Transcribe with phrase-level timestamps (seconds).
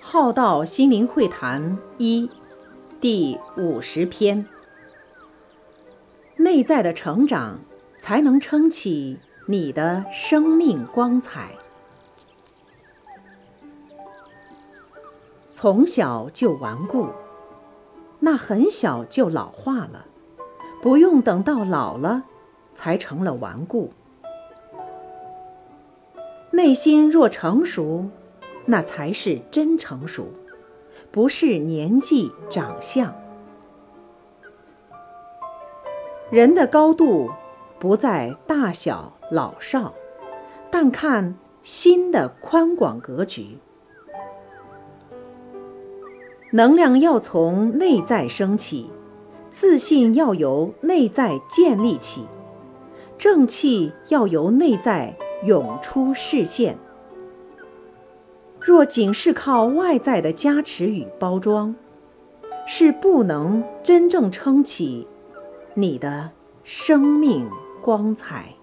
[0.00, 2.30] 浩道心灵会谈一，
[3.00, 4.46] 第五十篇。
[6.36, 7.58] 内在的成长，
[8.00, 9.18] 才能撑起
[9.48, 11.56] 你的生命光彩。
[15.52, 17.08] 从小就顽固，
[18.20, 20.06] 那很小就老化了，
[20.84, 22.24] 不用等到老了，
[22.74, 23.90] 才成了顽固。
[26.50, 28.10] 内心若成熟。
[28.66, 30.26] 那才是真成熟，
[31.10, 33.14] 不是年纪长相。
[36.30, 37.30] 人的高度
[37.78, 39.92] 不在大小老少，
[40.70, 43.58] 但看心的宽广格局。
[46.52, 48.90] 能量要从内在升起，
[49.56, 52.24] 自信要由内在建立起，
[53.16, 56.76] 正气要由内在涌出视线。
[58.60, 61.72] 若仅是靠外在的加持与包装，
[62.66, 65.06] 是不能真正撑起
[65.74, 66.30] 你的
[66.64, 67.48] 生命
[67.80, 68.54] 光彩。